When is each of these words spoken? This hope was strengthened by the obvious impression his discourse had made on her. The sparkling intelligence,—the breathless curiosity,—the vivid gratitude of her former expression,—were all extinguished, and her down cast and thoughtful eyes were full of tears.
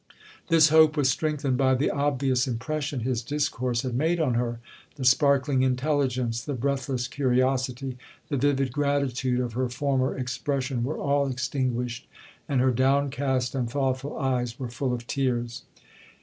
This 0.47 0.69
hope 0.69 0.97
was 0.97 1.09
strengthened 1.11 1.57
by 1.57 1.75
the 1.75 1.91
obvious 1.91 2.47
impression 2.47 3.01
his 3.01 3.21
discourse 3.21 3.83
had 3.83 3.93
made 3.93 4.19
on 4.19 4.33
her. 4.33 4.59
The 4.95 5.05
sparkling 5.05 5.61
intelligence,—the 5.61 6.55
breathless 6.55 7.07
curiosity,—the 7.07 8.35
vivid 8.37 8.73
gratitude 8.73 9.39
of 9.39 9.53
her 9.53 9.69
former 9.69 10.17
expression,—were 10.17 10.97
all 10.97 11.27
extinguished, 11.29 12.07
and 12.49 12.61
her 12.61 12.71
down 12.71 13.11
cast 13.11 13.53
and 13.53 13.69
thoughtful 13.69 14.17
eyes 14.17 14.57
were 14.57 14.69
full 14.69 14.91
of 14.91 15.05
tears. 15.05 15.65